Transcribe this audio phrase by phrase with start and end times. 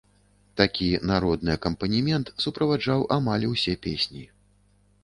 [0.61, 4.29] Такі народны акампанемент суправаджаў амаль усе песні.